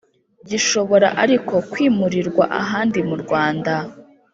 Gishobora 0.49 1.07
ariko 1.23 1.53
kwimurirwa 1.71 2.43
ahandi 2.61 2.99
mu 3.09 3.15
rwanda 3.23 3.73